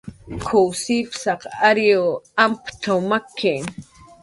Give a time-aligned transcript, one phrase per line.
[0.45, 2.09] "K""uw sipsaq ariy
[2.43, 3.55] amptaw maki"